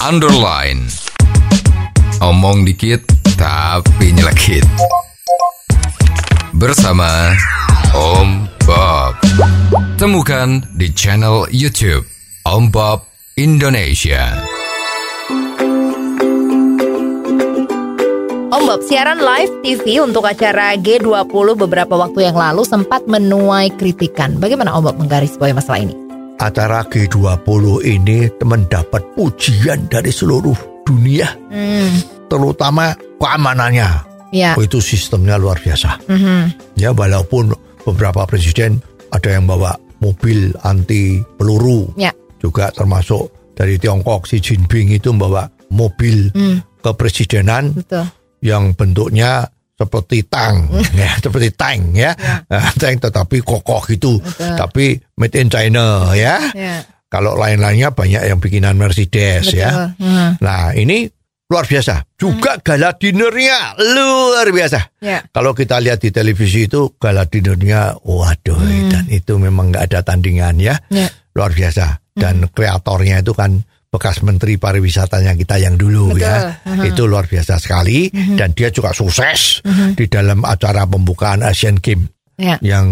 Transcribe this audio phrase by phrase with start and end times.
[0.00, 0.88] underline.
[2.24, 3.04] Omong dikit
[3.36, 4.64] tapi nyelekit.
[6.56, 7.36] Bersama
[7.92, 9.16] Om Bob.
[10.00, 12.08] Temukan di channel YouTube
[12.48, 13.04] Om Bob
[13.36, 14.40] Indonesia.
[18.50, 21.28] Om Bob, siaran live TV untuk acara G20
[21.60, 24.40] beberapa waktu yang lalu sempat menuai kritikan.
[24.40, 26.09] Bagaimana Om Bob menggarisbawahi masalah ini?
[26.40, 27.44] Acara G20
[27.84, 32.90] ini mendapat pujian dari seluruh dunia, Hmm, terutama
[33.20, 33.88] keamanannya.
[34.32, 34.56] ya.
[34.56, 36.00] Oh, itu sistemnya luar biasa.
[36.08, 36.42] Mhm.
[36.74, 37.52] Ya walaupun
[37.84, 38.80] beberapa presiden
[39.10, 42.10] ada yang bawa mobil anti peluru, Ya.
[42.40, 48.08] juga termasuk dari Tiongkok Xi Jinping itu membawa mobil Hmm, kepresidenan betul.
[48.40, 49.44] yang bentuknya
[49.80, 52.12] seperti tang, ya, seperti tank ya,
[52.44, 54.52] Nah, tank tetapi kokoh gitu, Betul.
[54.54, 54.84] tapi
[55.16, 56.36] made in China ya.
[56.52, 59.56] Ya, Kalau lain-lainnya banyak yang bikinan Mercedes betul.
[59.58, 59.96] ya.
[59.96, 61.08] Hmm, Nah ini
[61.48, 62.06] luar biasa.
[62.14, 65.00] Juga gala dinernya luar biasa.
[65.00, 65.24] ya.
[65.26, 70.60] Kalau kita lihat di televisi itu gala dinernya, waduh, dan itu memang nggak ada tandingan
[70.60, 71.08] ya, Ya.
[71.32, 72.04] luar biasa.
[72.12, 76.22] Dan kreatornya itu kan bekas Menteri Pariwisatanya kita yang dulu Betul.
[76.22, 76.84] ya, Mhm.
[76.86, 78.06] itu luar biasa sekali.
[78.10, 79.60] Dan dia juga sukses
[79.92, 82.06] di dalam acara pembukaan Asian Games
[82.38, 82.56] Ya.
[82.62, 82.86] yang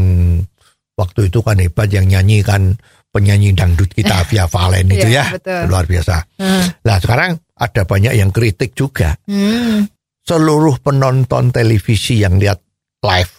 [0.92, 2.76] waktu itu kan hebat yang nyanyi kan
[3.08, 5.62] penyanyi dangdut kita Via Valen itu Iya, ya betul.
[5.70, 6.16] luar biasa.
[6.36, 6.66] Hmm.
[6.84, 9.86] Nah sekarang ada banyak yang kritik juga Hmm,
[10.20, 12.58] seluruh penonton televisi yang lihat
[13.00, 13.32] live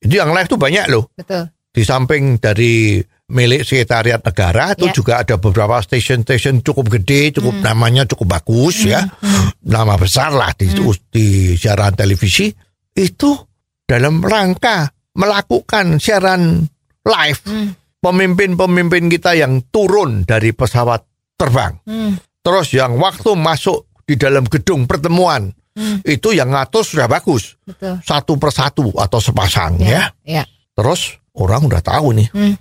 [0.00, 1.46] itu yang live tuh banyak loh betul.
[1.70, 2.98] di samping dari
[3.30, 4.92] milik sekretariat negara itu Ya.
[4.92, 9.06] juga ada beberapa station-station cukup gede cukup namanya cukup bagus ya
[9.62, 10.66] nama besar lah di,
[11.08, 12.50] di siaran televisi
[12.92, 13.30] itu
[13.82, 16.66] dalam rangka melakukan siaran
[17.00, 17.70] live Hmm.
[18.00, 21.00] pemimpin-pemimpin kita yang turun dari pesawat
[21.34, 26.02] terbang Hmm, terus yang waktu masuk di dalam gedung pertemuan Hmm.
[26.02, 27.94] itu yang ngatur sudah bagus betul.
[28.02, 30.10] satu persatu atau sepasang ya.
[30.22, 30.42] Ya.
[30.74, 32.28] Terus orang udah tahu nih.
[32.30, 32.54] Hmm.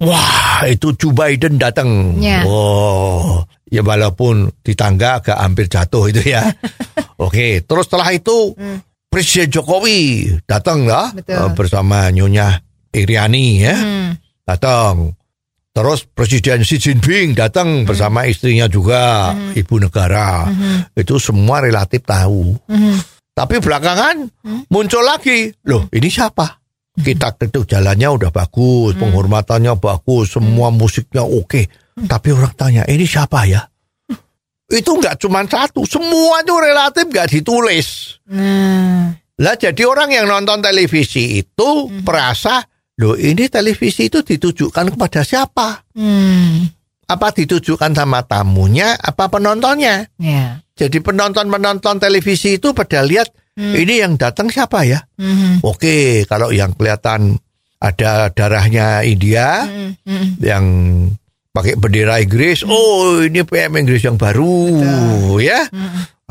[0.00, 2.16] Wah, itu Joe Biden datang.
[2.18, 2.40] Ya.
[2.48, 6.40] Oh, ya walaupun di tangga agak hampir jatuh itu ya.
[7.24, 8.56] Oke, terus setelah itu
[9.06, 11.18] Presiden Jokowi datang lah Hmm.
[11.20, 11.36] Betul.
[11.36, 13.76] eh, bersama Nyonya Iriani ya.
[13.76, 14.10] Hmm,
[14.42, 15.14] Datang.
[15.70, 20.50] Terus Presiden Xi Jinping datang bersama istrinya juga, ibu negara.
[20.92, 22.58] Itu semua relatif tahu.
[22.66, 22.98] hmm,
[23.30, 24.16] Tapi belakangan
[24.66, 25.48] muncul lagi.
[25.64, 26.59] Loh, ini siapa?
[26.90, 31.70] Kita itu jalannya udah bagus, penghormatannya bagus, semua musiknya oke.
[31.94, 33.62] Tapi orang tanya, ini siapa ya?
[34.70, 38.18] Itu nggak cuma satu, semua itu relatif nggak ditulis.
[38.30, 42.62] Nah, Lah jadi orang yang nonton televisi itu merasa,
[43.00, 45.90] loh ini televisi itu ditujukan kepada siapa?
[45.96, 46.79] hmm,
[47.10, 50.06] Apa ditujukan sama tamunya, apa penontonnya?
[50.22, 50.62] ya.
[50.78, 53.28] Jadi penonton-penonton televisi itu pada lihat,
[53.58, 55.04] ini yang datang siapa ya?
[55.20, 57.36] Hmm, Oke, kalau yang kelihatan
[57.76, 60.64] ada darahnya India hmm, hmm, yang
[61.52, 65.66] pakai bendera Inggris, oh ini PM Inggris yang baru ya.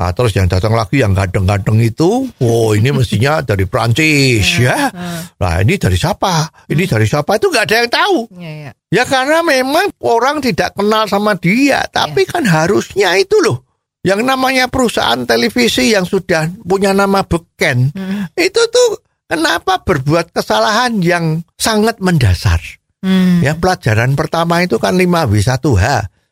[0.00, 4.88] Nah, terus yang datang lagi yang ganteng-ganteng itu, oh ini mestinya dari Prancis ya.
[5.36, 6.48] Nah ini dari siapa?
[6.72, 7.36] Ini dari siapa?
[7.36, 8.16] Itu nggak ada yang tahu.
[8.40, 8.70] ya, ya.
[8.88, 13.68] Ya karena memang orang tidak kenal sama dia, tapi kan harusnya itu loh.
[14.00, 17.92] Yang namanya perusahaan televisi yang sudah punya nama beken,
[18.32, 22.56] itu tuh kenapa berbuat kesalahan yang sangat mendasar.
[23.04, 25.84] Hmm, Ya pelajaran pertama itu kan 5W1H.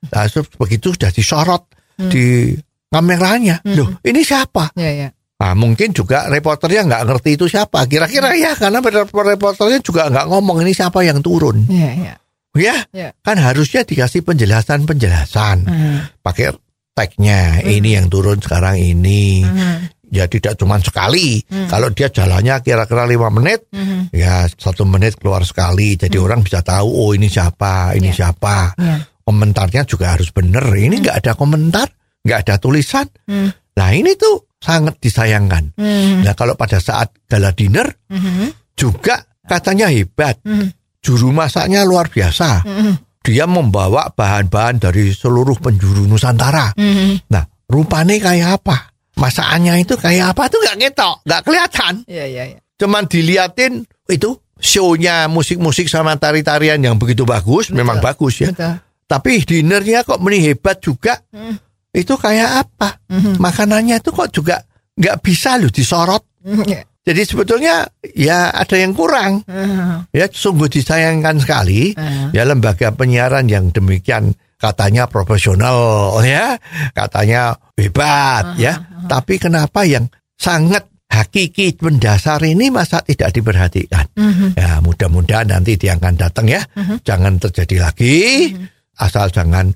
[0.09, 0.25] Nah,
[0.57, 1.69] begitu sudah disorot
[2.01, 2.57] di
[2.89, 3.61] kameranya.
[3.65, 4.73] Loh, ini siapa?
[4.75, 5.09] ya, ya.
[5.39, 7.87] Nah, mungkin juga reporternya nggak ngerti itu siapa.
[7.87, 11.63] Kira-kira ya, karena reporternya juga nggak ngomong ini siapa yang turun.
[11.71, 12.15] Ya, ya.
[12.59, 13.09] Ya, Ya.
[13.23, 15.57] kan harusnya dikasih penjelasan-penjelasan.
[15.63, 16.51] Hmm, Pakai
[16.91, 19.47] tagnya, ini yang turun sekarang ini.
[19.47, 19.79] hmm,
[20.09, 21.45] Ya tidak cuma sekali.
[21.69, 25.95] Kalau dia jalannya kira-kira lima menit, hmm, ya satu menit keluar sekali.
[25.95, 28.25] Jadi orang bisa tahu, oh ini siapa, ini Ya.
[28.27, 28.73] siapa.
[28.75, 29.05] ya.
[29.21, 30.65] Komentarnya juga harus benar.
[30.73, 31.93] Ini nggak ada komentar,
[32.29, 33.09] nggak ada tulisan.
[33.25, 33.49] Hmm,
[33.79, 35.73] Nah ini tuh sangat disayangkan.
[35.79, 40.37] hmm, Nah kalau pada saat gala dinner hmm, juga katanya hebat.
[40.45, 42.69] hmm, Juru masaknya luar biasa.
[42.69, 42.95] hmm,
[43.25, 46.75] Dia membawa bahan-bahan dari seluruh penjuru Nusantara.
[46.77, 47.31] hmm.
[47.33, 48.93] Nah, rupanya kayak apa?
[49.19, 51.95] Masakannya itu kayak apa tuh nggak ketok, nggak kelihatan.
[52.07, 52.59] Ya, ya, ya.
[52.79, 58.51] Cuman diliatin itu show-nya musik-musik sama tari-tarian yang begitu bagus, memang bagus ya.
[58.51, 58.75] Betul.
[59.09, 61.19] Tapi dinernya kok meni hebat juga.
[61.31, 61.59] Hmm.
[61.99, 63.03] Itu kayak apa?
[63.11, 63.43] Mhm.
[63.43, 64.63] Makanannya itu kok juga
[64.95, 66.23] nggak bisa loh disorot.
[66.47, 66.83] Hmm, ya.
[67.03, 69.41] Jadi sebetulnya ya ada yang kurang.
[69.49, 72.31] Hmm, Ya sungguh disayangkan sekali Hmm.
[72.31, 76.59] ya lembaga penyiaran yang demikian katanya profesional ya,
[76.93, 78.77] katanya hebat ya.
[79.07, 84.05] Tapi kenapa yang sangat hakiki mendasar ini masa tidak diperhatikan?
[84.53, 86.61] Ya, mudah-mudahan nanti dia akan datang ya.
[87.03, 88.53] Jangan terjadi lagi.
[88.99, 89.73] Asal jangan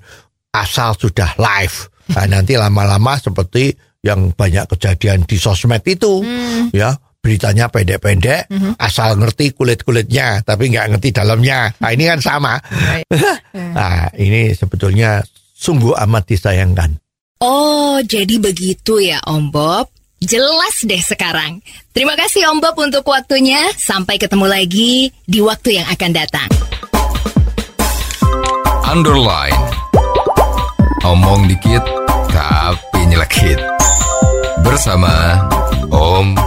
[0.53, 1.89] asal sudah live.
[2.11, 3.71] Nah, nanti lama-lama seperti
[4.03, 6.27] yang banyak kejadian di sosmed itu,
[6.75, 6.91] ya
[7.23, 8.51] beritanya pendek-pendek,
[8.83, 11.71] asal ngerti kulit-kulitnya, tapi nggak ngerti dalamnya.
[11.79, 12.59] Nah ini kan sama.
[13.79, 15.23] nah ini sebetulnya
[15.55, 16.99] sungguh amat disayangkan.
[17.39, 19.87] Oh, jadi begitu ya Om Bob.
[20.23, 21.63] Jelas deh sekarang.
[21.91, 23.71] Terima kasih Om Bob untuk waktunya.
[23.75, 26.51] Sampai ketemu lagi di waktu yang akan datang.
[28.87, 29.62] Underline.
[31.03, 31.83] Omong dikit
[32.31, 33.59] tapi nyelekit.
[34.63, 35.35] Bersama
[35.91, 36.39] Om